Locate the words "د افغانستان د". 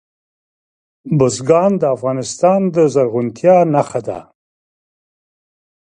1.81-2.77